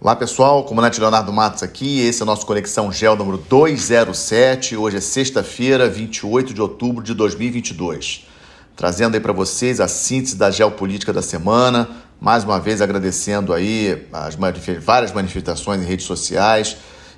[0.00, 4.98] Olá pessoal, comandante Leonardo Matos aqui, esse é o nosso Conexão Gel número 207, hoje
[4.98, 8.24] é sexta-feira, 28 de outubro de 2022.
[8.76, 11.88] Trazendo aí para vocês a síntese da geopolítica da semana,
[12.20, 14.36] mais uma vez agradecendo aí as
[14.80, 16.76] várias manifestações em redes sociais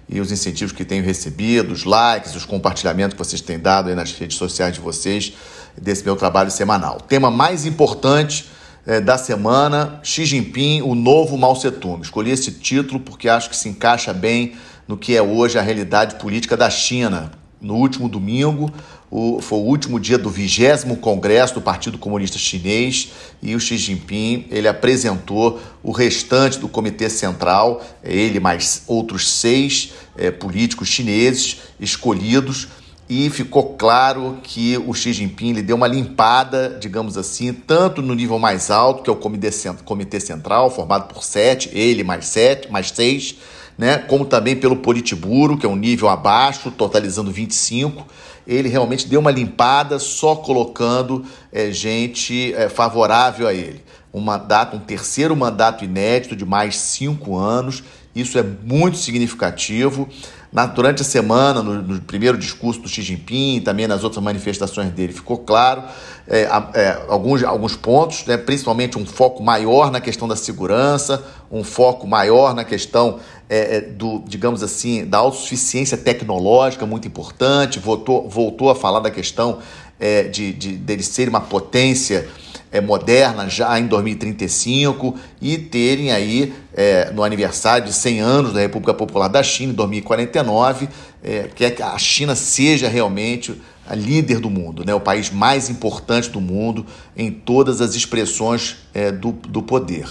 [0.08, 3.94] e os incentivos que tenho recebido, os likes, os compartilhamentos que vocês têm dado aí
[3.94, 5.34] nas redes sociais de vocês
[5.76, 6.96] desse meu trabalho semanal.
[6.96, 8.48] O tema mais importante
[8.90, 12.02] é, da semana, Xi Jinping, o novo Mao Tse-tung.
[12.02, 14.54] Escolhi esse título porque acho que se encaixa bem
[14.88, 17.30] no que é hoje a realidade política da China.
[17.60, 18.68] No último domingo,
[19.08, 23.78] o, foi o último dia do vigésimo congresso do Partido Comunista Chinês e o Xi
[23.78, 31.58] Jinping ele apresentou o restante do Comitê Central, ele mais outros seis é, políticos chineses
[31.78, 32.66] escolhidos
[33.10, 38.14] e ficou claro que o Xi Jinping lhe deu uma limpada, digamos assim, tanto no
[38.14, 42.92] nível mais alto, que é o Comitê Central, formado por sete, ele mais sete, mais
[42.92, 43.34] seis,
[43.76, 48.06] né, como também pelo Politburo, que é um nível abaixo, totalizando 25.
[48.46, 53.82] Ele realmente deu uma limpada só colocando é, gente é, favorável a ele.
[54.14, 57.82] Um mandato, um terceiro mandato inédito de mais cinco anos.
[58.14, 60.08] Isso é muito significativo.
[60.52, 64.90] Na, durante a semana, no, no, primeiro discurso do Xi Jinping, também nas outras manifestações
[64.90, 65.84] dele, ficou claro
[66.26, 71.62] é, é, alguns, alguns pontos, né, principalmente um foco maior na questão da segurança, um
[71.62, 78.28] foco maior na questão é, é do, digamos assim, da autossuficiência tecnológica, muito importante, voltou,
[78.28, 79.58] voltou a falar da questão
[80.00, 82.28] é, de, de dele ser uma potência
[82.72, 88.60] é, moderna já em 2035 e terem aí é, no aniversário de 100 anos da
[88.60, 90.88] República Popular da China em 2049,
[91.22, 95.30] é, que é que a China seja realmente a líder do mundo, né, o país
[95.30, 100.06] mais importante do mundo em todas as expressões é, do, do poder.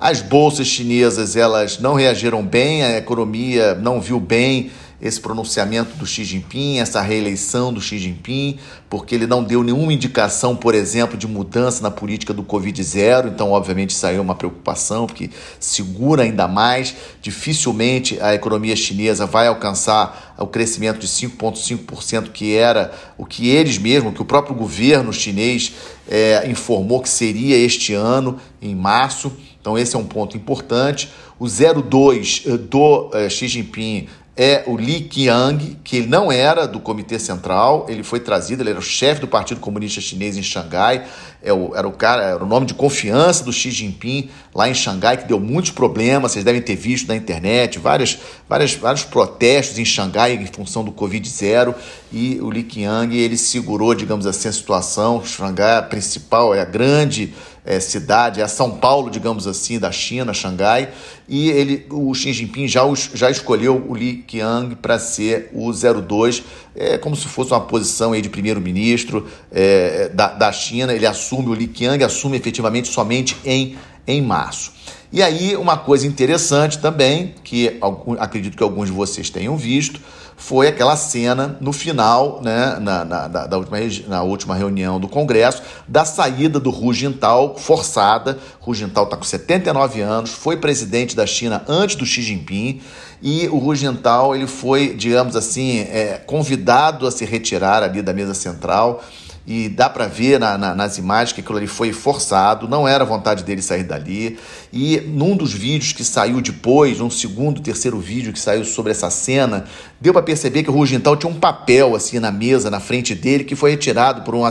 [0.00, 4.72] As bolsas chinesas elas não reagiram bem, a economia não viu bem
[5.02, 9.92] esse pronunciamento do Xi Jinping, essa reeleição do Xi Jinping, porque ele não deu nenhuma
[9.92, 15.28] indicação, por exemplo, de mudança na política do Covid-0, então, obviamente, saiu uma preocupação, porque
[15.58, 16.94] segura ainda mais.
[17.20, 23.78] Dificilmente a economia chinesa vai alcançar o crescimento de 5,5%, que era o que eles
[23.78, 25.72] mesmos, que o próprio governo chinês
[26.08, 29.32] é, informou que seria este ano, em março.
[29.60, 31.08] Então, esse é um ponto importante.
[31.38, 36.66] O 02 eh, do eh, Xi Jinping é o Li Qiang, que ele não era
[36.66, 40.42] do Comitê Central, ele foi trazido, ele era o chefe do Partido Comunista Chinês em
[40.42, 41.04] Xangai,
[41.42, 44.74] é o, era o cara, era o nome de confiança do Xi Jinping lá em
[44.74, 49.78] Xangai, que deu muitos problemas, vocês devem ter visto na internet, várias, várias, vários protestos
[49.78, 51.74] em Xangai em função do Covid-0,
[52.10, 56.64] e o Li Qiang, ele segurou, digamos assim, a situação, Xangai a principal, é a
[56.64, 57.34] grande
[57.64, 60.90] é, cidade, é a São Paulo, digamos assim, da China, Xangai,
[61.28, 62.82] e ele, o Xi Jinping já,
[63.14, 66.42] já escolheu o Li Qiang para ser o 02,
[66.74, 71.48] é como se fosse uma posição aí de primeiro-ministro é, da, da China, ele assume,
[71.48, 74.72] o Li Qiang assume efetivamente somente em, em março.
[75.12, 77.78] E aí, uma coisa interessante também, que
[78.18, 80.00] acredito que alguns de vocês tenham visto,
[80.44, 85.62] foi aquela cena no final, né, na, na, da última, na última reunião do Congresso,
[85.86, 88.36] da saída do Hu Jintao forçada.
[88.60, 92.80] Hu Jintao está com 79 anos, foi presidente da China antes do Xi Jinping
[93.22, 98.12] e o Hu Jintao ele foi, digamos assim, é, convidado a se retirar ali da
[98.12, 99.00] mesa central
[99.46, 103.04] e dá para ver na, na, nas imagens que aquilo ali foi forçado, não era
[103.04, 104.38] vontade dele sair dali.
[104.72, 109.10] E num dos vídeos que saiu depois, um segundo, terceiro vídeo que saiu sobre essa
[109.10, 109.64] cena,
[110.00, 113.44] deu para perceber que o Rugental tinha um papel assim na mesa, na frente dele,
[113.44, 114.42] que foi retirado por um,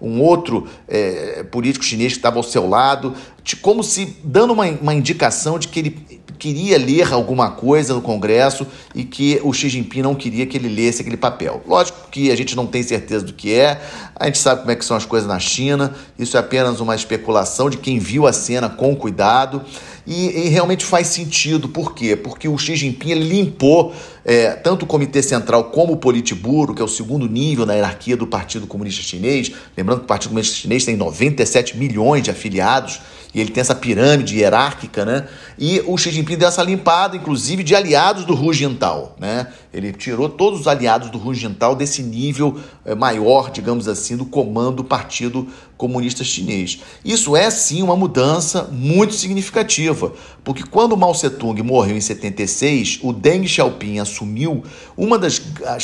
[0.00, 3.14] um outro é, político chinês que estava ao seu lado,
[3.60, 8.66] como se dando uma, uma indicação de que ele queria ler alguma coisa no Congresso
[8.94, 11.62] e que o Xi Jinping não queria que ele lesse aquele papel.
[11.66, 13.80] Lógico que a gente não tem certeza do que é,
[14.14, 16.94] a gente sabe como é que são as coisas na China, isso é apenas uma
[16.94, 19.62] especulação de quem viu a cena com cuidado.
[20.10, 21.68] E, e, realmente faz sentido.
[21.68, 22.16] Por quê?
[22.16, 26.84] Porque o Xi Jinping limpou é, tanto o Comitê Central como o Politburo, que é
[26.84, 29.52] o segundo nível na hierarquia do Partido Comunista Chinês.
[29.76, 33.00] Lembrando que o Partido Comunista Chinês tem 97 milhões de afiliados
[33.34, 35.28] e ele tem essa pirâmide hierárquica, né?
[35.58, 39.48] E o Xi Jinping deu essa limpada, inclusive, de aliados do Hu Jintao, né?
[39.72, 44.24] Ele tirou todos os aliados do Hu Jintao desse nível é, maior, digamos assim, do
[44.24, 45.46] comando do Partido
[45.76, 46.80] Comunista Chinês.
[47.04, 53.12] Isso é, sim, uma mudança muito significativa, porque quando Mao Tse-tung morreu em 76, o
[53.12, 54.64] Deng Xiaoping assumiu,
[54.96, 55.40] uma das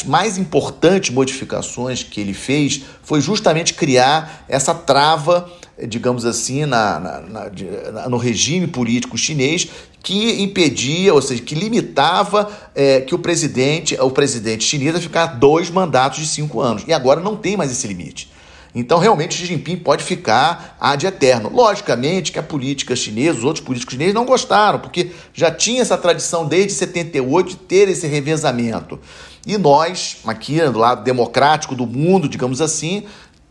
[0.06, 5.50] mais importantes modificações que ele fez foi justamente criar essa trava
[5.88, 9.68] digamos assim, na, na, na, no regime político chinês
[10.02, 15.70] que impedia, ou seja, que limitava é, que o presidente, o presidente chinês ficar dois
[15.70, 16.84] mandatos de cinco anos.
[16.86, 18.30] E agora não tem mais esse limite.
[18.74, 21.48] Então, realmente, Xi Jinping pode ficar ad eterno.
[21.48, 25.96] Logicamente que a política chinesa, os outros políticos chineses não gostaram, porque já tinha essa
[25.96, 28.98] tradição desde 78 de ter esse revezamento.
[29.46, 33.04] E nós, aqui do lado democrático do mundo, digamos assim,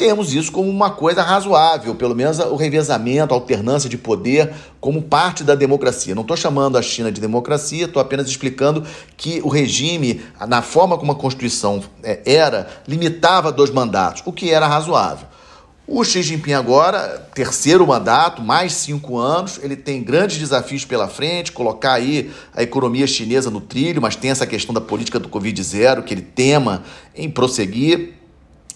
[0.03, 5.01] temos isso como uma coisa razoável, pelo menos o revezamento, a alternância de poder como
[5.01, 6.13] parte da democracia.
[6.13, 8.85] Não estou chamando a China de democracia, estou apenas explicando
[9.15, 14.51] que o regime, na forma como a Constituição é, era, limitava dois mandatos, o que
[14.51, 15.25] era razoável.
[15.87, 21.53] O Xi Jinping agora, terceiro mandato, mais cinco anos, ele tem grandes desafios pela frente,
[21.53, 26.03] colocar aí a economia chinesa no trilho, mas tem essa questão da política do Covid-0
[26.03, 26.83] que ele tema
[27.15, 28.21] em prosseguir.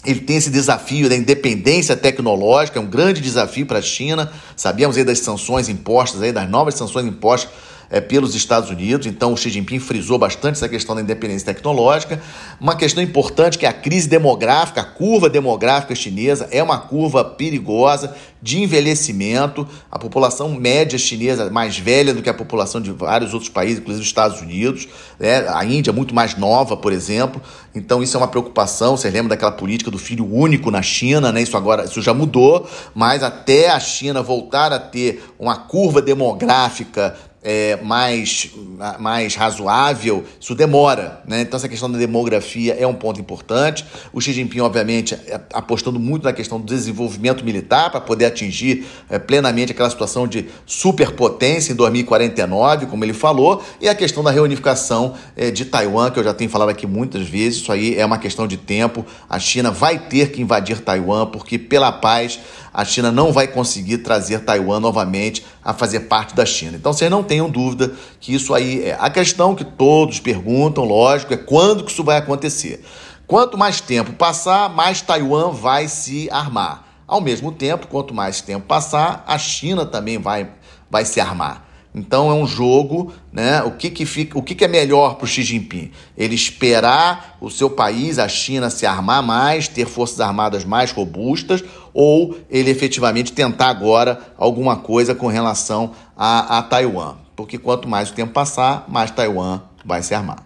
[0.08, 4.32] Ele tem esse desafio da independência tecnológica, é um grande desafio para a China.
[4.56, 7.52] Sabemos aí das sanções impostas, aí, das novas sanções impostas
[7.90, 9.08] é, pelos Estados Unidos.
[9.08, 12.22] Então, o Xi Jinping frisou bastante essa questão da independência tecnológica.
[12.60, 17.24] Uma questão importante que é a crise demográfica, a curva demográfica chinesa é uma curva
[17.24, 19.68] perigosa de envelhecimento.
[19.92, 23.80] A população média chinesa é mais velha do que a população de vários outros países,
[23.80, 24.88] inclusive os Estados Unidos.
[25.20, 25.48] Né?
[25.50, 27.42] A Índia é muito mais nova, por exemplo.
[27.74, 28.98] Então, isso é uma preocupação.
[28.98, 31.42] Você lembra daquela política do filho único na China, né?
[31.42, 37.16] Isso agora isso já mudou, mas até a China voltar a ter uma curva demográfica
[37.50, 38.52] é, mais,
[39.00, 41.22] mais razoável, isso demora.
[41.26, 41.40] Né?
[41.40, 43.86] Então, essa questão da demografia é um ponto importante.
[44.12, 48.86] O Xi Jinping, obviamente, é, apostando muito na questão do desenvolvimento militar para poder atingir
[49.10, 54.30] é, plenamente aquela situação de superpotência em 2049, como ele falou, e a questão da
[54.30, 57.62] reunificação é, de Taiwan, que eu já tenho falado aqui muitas vezes.
[57.62, 59.06] Isso aí é uma questão de tempo.
[59.30, 62.42] A China vai ter que invadir Taiwan, porque pela paz
[62.78, 66.78] a China não vai conseguir trazer Taiwan novamente a fazer parte da China.
[66.78, 68.96] Então vocês não tenham dúvida que isso aí é.
[69.00, 72.86] A questão que todos perguntam, lógico, é quando que isso vai acontecer.
[73.26, 76.86] Quanto mais tempo passar, mais Taiwan vai se armar.
[77.08, 80.48] Ao mesmo tempo, quanto mais tempo passar, a China também vai,
[80.88, 81.67] vai se armar.
[81.98, 83.64] Então é um jogo, né?
[83.64, 85.92] O que, que, fica, o que, que é melhor para o Xi Jinping?
[86.16, 91.64] Ele esperar o seu país, a China, se armar mais, ter forças armadas mais robustas,
[91.94, 97.16] ou ele efetivamente tentar agora alguma coisa com relação a, a Taiwan?
[97.36, 100.38] Porque quanto mais o tempo passar, mais Taiwan vai se armar.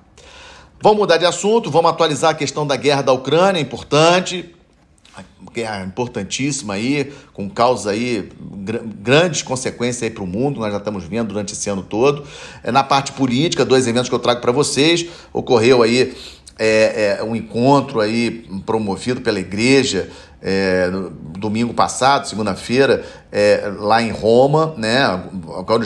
[0.81, 4.55] Vamos mudar de assunto, vamos atualizar a questão da guerra da Ucrânia, importante
[5.53, 10.77] guerra importantíssima aí, com causas aí, gr grandes consequências aí para o mundo, nós já
[10.77, 12.23] estamos vendo durante esse ano todo.
[12.63, 16.13] É, na parte política, dois eventos que eu trago para vocês, ocorreu aí
[16.57, 20.09] é, é, um encontro aí promovido pela igreja
[20.41, 20.89] é,
[21.37, 25.03] domingo passado, segunda-feira, é, lá em Roma, né?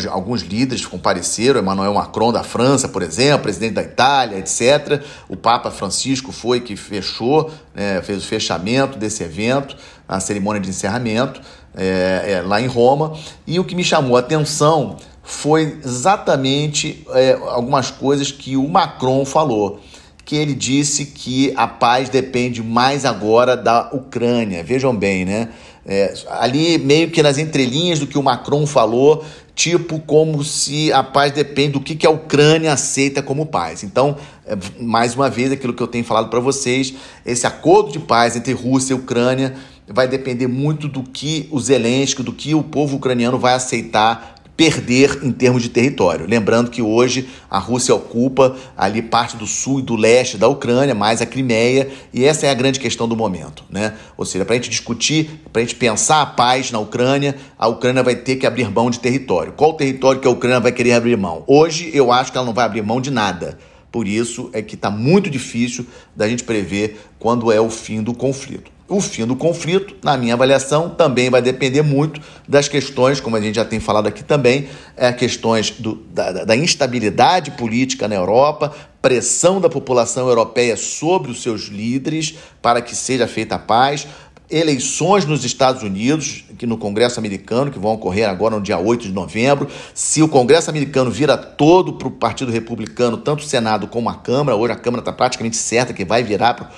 [0.09, 5.03] Alguns líderes compareceram, Emmanuel Macron da França, por exemplo, presidente da Itália, etc.
[5.27, 9.75] O Papa Francisco foi que fechou, né, fez o fechamento desse evento,
[10.07, 11.41] a cerimônia de encerramento
[11.75, 13.13] é, é, lá em Roma.
[13.45, 19.25] E o que me chamou a atenção foi exatamente é, algumas coisas que o Macron
[19.25, 19.81] falou
[20.25, 24.63] que ele disse que a paz depende mais agora da Ucrânia.
[24.63, 25.49] Vejam bem, né?
[25.85, 29.23] É, ali meio que nas entrelinhas do que o Macron falou,
[29.53, 33.83] tipo como se a paz depende do que, que a Ucrânia aceita como paz.
[33.83, 34.17] Então,
[34.47, 38.35] é, mais uma vez, aquilo que eu tenho falado para vocês, esse acordo de paz
[38.35, 39.53] entre Rússia e Ucrânia
[39.87, 45.19] vai depender muito do que o Zelensky, do que o povo ucraniano vai aceitar perder
[45.23, 46.25] em termos de território.
[46.27, 50.95] Lembrando que hoje a Rússia ocupa ali parte do sul e do leste da Ucrânia,
[50.95, 53.63] mais a Crimeia, e essa é a grande questão do momento.
[53.69, 53.93] Né?
[54.17, 57.67] Ou seja, para a gente discutir, para a gente pensar a paz na Ucrânia, a
[57.67, 59.53] Ucrânia vai ter que abrir mão de território.
[59.53, 61.43] Qual território que a Ucrânia vai querer abrir mão?
[61.47, 63.57] Hoje eu acho que ela não vai abrir mão de nada.
[63.91, 65.85] Por isso é que está muito difícil
[66.15, 68.74] da gente prever quando é o fim do conflito.
[68.87, 73.41] O fim do conflito, na minha avaliação, também vai depender muito das questões, como a
[73.41, 78.71] gente já tem falado aqui também, é, questões do, da, da instabilidade política na Europa,
[79.01, 84.07] pressão da população europeia sobre os seus líderes para que seja feita a paz,
[84.51, 89.03] eleições nos Estados Unidos, que no Congresso americano, que vão ocorrer agora no dia 8
[89.03, 89.67] de novembro.
[89.93, 94.15] Se o Congresso americano vira todo para o Partido Republicano, tanto o Senado como a
[94.15, 96.69] Câmara, hoje a Câmara está praticamente certa que vai virar para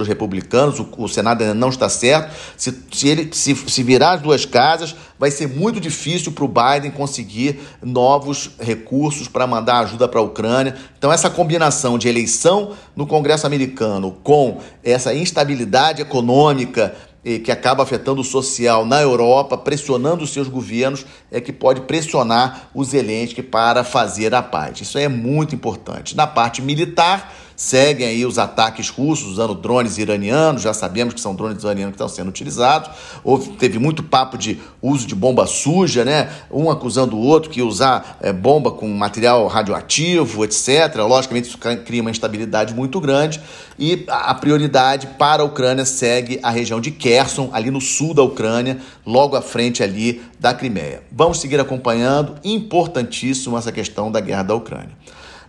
[0.00, 2.34] os republicanos, o, o, Senado ainda não está certo.
[2.56, 6.48] Se, se, ele, se, se virar as duas casas, vai ser muito difícil para o
[6.48, 10.74] Biden conseguir novos recursos para mandar ajuda para a Ucrânia.
[10.96, 16.94] Então, essa combinação de eleição no Congresso americano com essa instabilidade econômica
[17.44, 22.70] que acaba afetando o social na Europa, pressionando os seus governos, é que pode pressionar
[22.72, 24.80] o Zelensky para fazer a paz.
[24.80, 26.16] Isso é muito importante.
[26.16, 31.34] Na parte militar, seguem aí os ataques russos usando drones iranianos, já sabemos que são
[31.34, 32.88] drones iranianos que estão sendo utilizados.
[33.24, 36.30] Houve, teve muito papo de uso de bomba suja, né?
[36.52, 40.94] Um acusando o outro que usar é, bomba com material radioativo, etc.
[40.98, 43.40] Logicamente, isso cria uma instabilidade muito grande
[43.76, 48.22] e a prioridade para a Ucrânia segue a região de Kherson, ali no sul da
[48.22, 51.02] Ucrânia, logo à frente ali da Crimeia.
[51.10, 54.96] Vamos seguir acompanhando, importantíssimo essa questão da guerra da Ucrânia.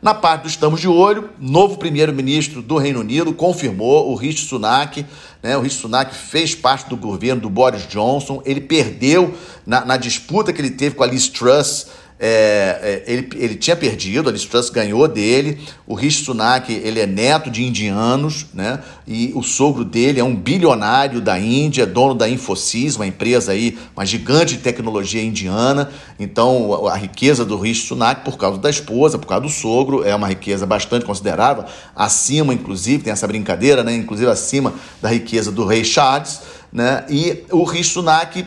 [0.01, 5.05] Na parte do Estamos de Olho, novo primeiro-ministro do Reino Unido confirmou o Rishi Sunak.
[5.43, 8.41] Né, o Rishi Sunak fez parte do governo do Boris Johnson.
[8.45, 9.33] Ele perdeu
[9.65, 11.87] na, na disputa que ele teve com a Liz Truss
[12.21, 15.57] é, é, ele, ele tinha perdido, a Truss ganhou dele.
[15.87, 18.79] O Rishi Sunak ele é neto de indianos, né?
[19.07, 23.77] E o sogro dele é um bilionário da Índia, dono da Infosys, uma empresa aí,
[23.95, 25.89] uma gigante de tecnologia indiana.
[26.19, 30.03] Então a, a riqueza do Rishi Sunak, por causa da esposa, por causa do sogro,
[30.03, 31.63] é uma riqueza bastante considerável,
[31.95, 33.95] acima, inclusive, tem essa brincadeira, né?
[33.95, 36.41] Inclusive acima da riqueza do rei Charles.
[36.71, 37.03] Né?
[37.09, 38.45] E o Rishi Sunak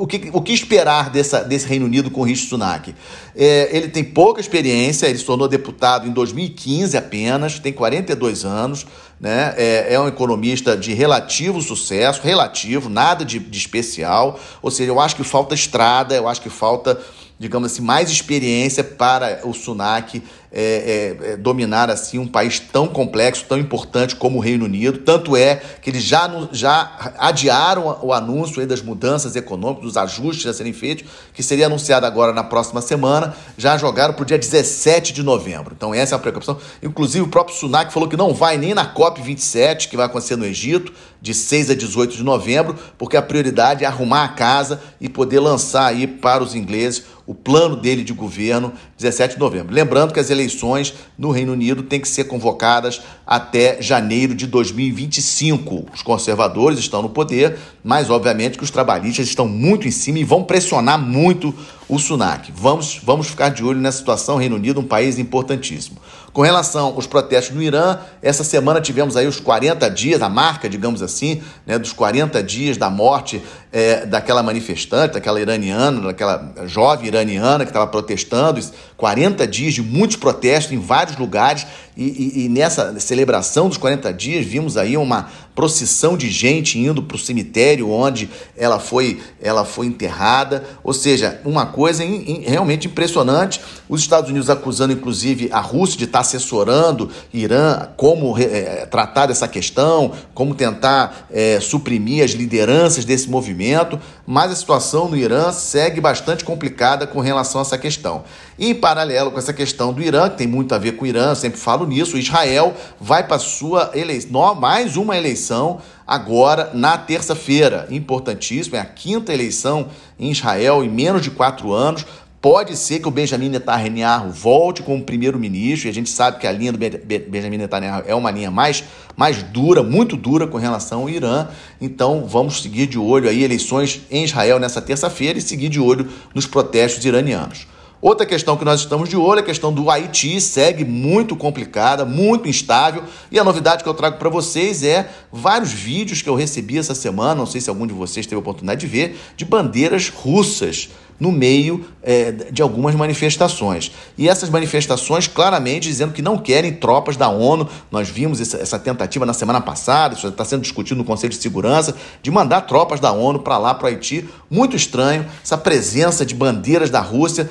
[0.00, 2.94] o que, o que esperar dessa, desse Reino Unido com Rishi Sunak?
[3.36, 8.86] É, ele tem pouca experiência, ele se tornou deputado em 2015 apenas, tem 42 anos,
[9.20, 9.54] né?
[9.58, 14.40] é, é um economista de relativo sucesso, relativo, nada de, de especial.
[14.62, 16.98] Ou seja, eu acho que falta estrada, eu acho que falta
[17.40, 22.86] digamos assim, mais experiência para o Sunak é, é, é, dominar assim um país tão
[22.86, 24.98] complexo, tão importante como o Reino Unido.
[24.98, 30.52] Tanto é que eles já, já adiaram o anúncio das mudanças econômicas, dos ajustes a
[30.52, 35.14] serem feitos, que seria anunciado agora na próxima semana, já jogaram para o dia 17
[35.14, 35.72] de novembro.
[35.74, 36.58] Então essa é a preocupação.
[36.82, 40.44] Inclusive o próprio Sunak falou que não vai nem na COP27, que vai acontecer no
[40.44, 40.92] Egito,
[41.22, 45.38] de 6 a 18 de novembro, porque a prioridade é arrumar a casa e poder
[45.38, 49.72] lançar aí para os ingleses o plano dele de governo 17 de novembro.
[49.72, 55.86] Lembrando que as eleições no Reino Unido têm que ser convocadas até janeiro de 2025.
[55.94, 60.24] Os conservadores estão no poder, mas obviamente que os trabalhistas estão muito em cima e
[60.24, 61.54] vão pressionar muito
[61.90, 62.52] o Sunak.
[62.54, 64.36] Vamos, vamos ficar de olho nessa situação.
[64.36, 65.98] Reino Unido, um país importantíssimo.
[66.32, 70.68] Com relação aos protestos no Irã, essa semana tivemos aí os 40 dias, a marca,
[70.68, 73.42] digamos assim, né, dos 40 dias da morte
[73.72, 78.60] é, daquela manifestante, daquela iraniana, daquela jovem iraniana que estava protestando.
[79.00, 81.66] 40 dias de muitos protestos em vários lugares
[81.96, 87.02] e, e, e, nessa celebração dos 40 dias, vimos aí uma procissão de gente indo
[87.02, 90.64] para o cemitério onde ela foi, ela foi enterrada.
[90.82, 93.60] Ou seja, uma coisa in, in, realmente impressionante.
[93.88, 99.46] Os Estados Unidos acusando, inclusive, a Rússia de estar assessorando Irã como é, tratar dessa
[99.46, 104.00] questão, como tentar é, suprimir as lideranças desse movimento.
[104.26, 108.24] Mas a situação no Irã segue bastante complicada com relação a essa questão.
[108.62, 111.34] Em paralelo com essa questão do Irã, que tem muito a ver com o Irã,
[111.34, 117.86] sempre falo nisso, Israel vai para sua eleição, mais uma eleição agora na terça-feira.
[117.88, 119.88] Importantíssimo, é a quinta eleição
[120.18, 122.04] em Israel em menos de quatro anos.
[122.38, 126.52] Pode ser que o Benjamin Netanyahu volte como primeiro-ministro, e a gente sabe que a
[126.52, 128.84] linha do Benjamin Netanyahu é uma linha mais,
[129.16, 131.48] mais dura, muito dura com relação ao Irã.
[131.80, 136.06] Então vamos seguir de olho aí eleições em Israel nessa terça-feira e seguir de olho
[136.34, 137.66] nos protestos iranianos.
[138.02, 142.06] Outra questão que nós estamos de olho é a questão do Haiti, segue muito complicada,
[142.06, 143.04] muito instável.
[143.30, 146.94] E a novidade que eu trago para vocês é vários vídeos que eu recebi essa
[146.94, 150.88] semana, não sei se algum de vocês teve a oportunidade de ver, de bandeiras russas
[151.20, 153.92] no meio é, de algumas manifestações.
[154.16, 157.68] E essas manifestações claramente dizendo que não querem tropas da ONU.
[157.90, 161.38] Nós vimos essa, essa tentativa na semana passada, isso está sendo discutido no Conselho de
[161.38, 164.26] Segurança, de mandar tropas da ONU para lá, para o Haiti.
[164.50, 167.50] Muito estranho essa presença de bandeiras da Rússia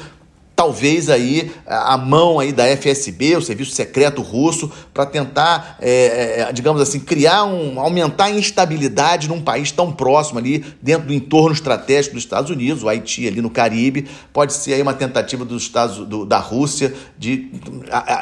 [0.60, 6.52] talvez aí a mão aí da FSB, o Serviço Secreto Russo, para tentar, é, é,
[6.52, 11.54] digamos assim, criar um, aumentar a instabilidade num país tão próximo ali, dentro do entorno
[11.54, 15.64] estratégico dos Estados Unidos, o Haiti ali no Caribe, pode ser aí uma tentativa dos
[15.64, 17.50] Estados, do, da Rússia de,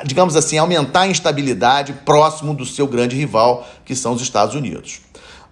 [0.06, 5.07] digamos assim, aumentar a instabilidade próximo do seu grande rival, que são os Estados Unidos.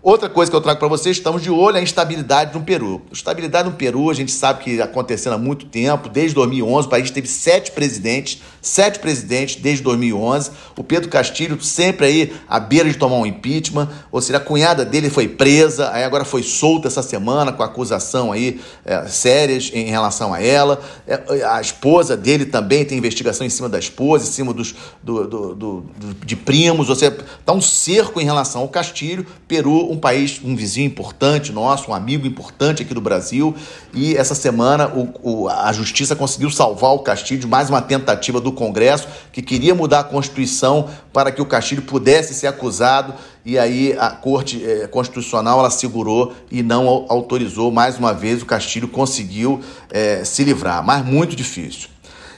[0.05, 3.01] Outra coisa que eu trago para vocês, estamos de olho a instabilidade no Peru.
[3.11, 7.09] Estabilidade no Peru, a gente sabe que acontecendo há muito tempo, desde 2011, o país
[7.09, 10.51] teve sete presidentes, sete presidentes desde 2011.
[10.77, 14.85] O Pedro Castilho sempre aí à beira de tomar um impeachment, ou seja, a cunhada
[14.85, 19.85] dele foi presa, aí agora foi solta essa semana com acusação aí é, sérias em
[19.85, 20.79] relação a ela.
[21.07, 25.27] É, a esposa dele também tem investigação em cima da esposa, em cima dos, do,
[25.27, 29.25] do, do, do de primos, ou seja, está um cerco em relação ao Castilho.
[29.47, 33.55] Peru, um país, um vizinho importante nosso, um amigo importante aqui do Brasil,
[33.93, 38.39] e essa semana o, o, a Justiça conseguiu salvar o Castilho de mais uma tentativa
[38.39, 43.13] do Congresso que queria mudar a Constituição para que o Castilho pudesse ser acusado.
[43.45, 48.45] E aí a Corte eh, Constitucional ela segurou e não autorizou mais uma vez o
[48.45, 49.61] Castilho conseguiu
[49.91, 51.89] eh, se livrar, mas muito difícil.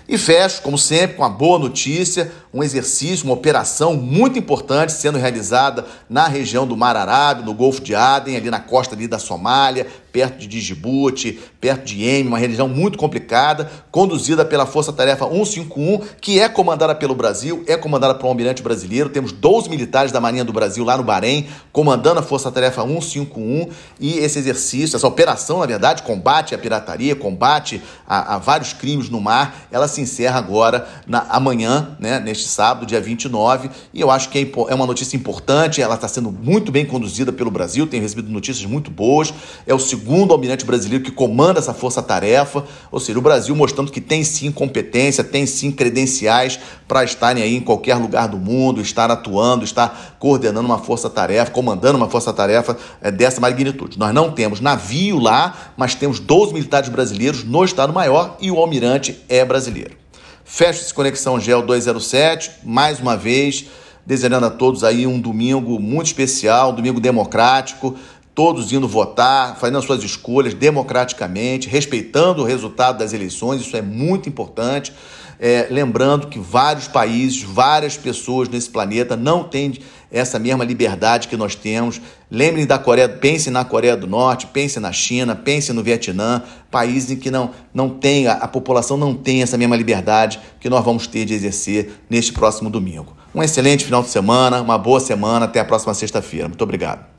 [0.07, 5.19] E fecho, como sempre, com uma boa notícia: um exercício, uma operação muito importante sendo
[5.19, 9.19] realizada na região do Mar Arábio, no Golfo de Aden, ali na costa ali da
[9.19, 9.85] Somália,
[10.17, 15.99] perto de Djibouti, perto de Iêmen, uma região muito complicada, conduzida pela Força Tarefa 151,
[16.19, 19.09] que é comandada pelo Brasil, é comandada por um almirante brasileiro.
[19.09, 23.69] Temos 12 militares da Marinha do Brasil lá no Bahrein, comandando a Força Tarefa 151.
[23.99, 29.09] E esse exercício, essa operação, na verdade, combate à pirataria, combate a, a vários crimes
[29.09, 33.69] no mar, ela se encerra agora, na, amanhã, né, neste sábado, dia 29.
[33.93, 37.31] E eu acho que é, é uma notícia importante, ela está sendo muito bem conduzida
[37.31, 39.33] pelo Brasil, tem recebido notícias muito boas.
[39.65, 43.91] É o segundo segundo almirante brasileiro que comanda essa força-tarefa, ou seja, o Brasil mostrando
[43.91, 48.81] que tem sim competência, tem sim credenciais para estarem aí em qualquer lugar do mundo,
[48.81, 53.99] estar atuando, estar coordenando uma força-tarefa, comandando uma força-tarefa é, dessa magnitude.
[53.99, 59.19] Nós não temos navio lá, mas temos 12 militares brasileiros no Estado-Maior e o almirante
[59.27, 60.06] é brasileiro.
[60.49, 63.65] Fecha esse Conexão Gel 207, mais uma vez,
[64.05, 67.97] desejando a todos aí um domingo muito especial, um domingo democrático,
[68.33, 73.81] todos indo votar, fazendo as suas escolhas democraticamente, respeitando o resultado das eleições, isso é
[73.81, 74.93] muito importante.
[75.39, 79.73] É, lembrando que vários países, várias pessoas nesse planeta não têm
[80.11, 82.01] essa mesma liberdade que nós temos.
[82.29, 86.41] Lembrem da Coreia, pensem na Coreia do Norte, pensem na China, pensem no Vietnã,
[86.71, 90.69] países em que não, não tem, a, a população não tem essa mesma liberdade que
[90.69, 93.15] nós vamos ter de exercer neste próximo domingo.
[93.35, 96.47] Um excelente final de semana, uma boa semana, até a próxima sexta-feira.
[96.47, 97.16] Muito obrigado.